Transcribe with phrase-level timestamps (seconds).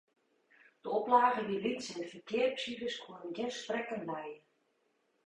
[0.85, 4.35] De oplage wie lyts en de ferkeapsifers koene gjin sprekken lije.